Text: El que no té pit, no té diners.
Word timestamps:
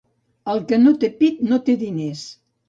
El 0.53 0.61
que 0.71 0.79
no 0.85 0.93
té 1.03 1.09
pit, 1.19 1.45
no 1.51 1.61
té 1.69 1.77
diners. 1.85 2.25